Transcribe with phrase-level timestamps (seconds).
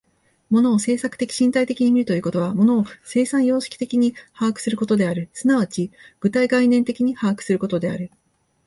[0.49, 8.09] 物を制作的身体的に見るということは、物を生産様式的に把握することである、即ち具体概念的に把握することである。